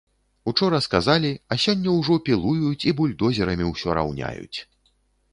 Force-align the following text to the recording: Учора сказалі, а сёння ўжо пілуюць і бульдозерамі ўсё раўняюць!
Учора 0.51 0.77
сказалі, 0.83 1.29
а 1.55 1.57
сёння 1.65 1.93
ўжо 1.97 2.17
пілуюць 2.29 2.87
і 2.91 2.93
бульдозерамі 3.01 3.67
ўсё 3.73 3.89
раўняюць! 3.99 4.57